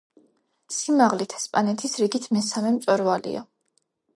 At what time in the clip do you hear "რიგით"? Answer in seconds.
2.05-2.27